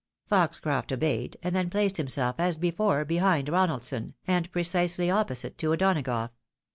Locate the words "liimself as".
1.97-2.57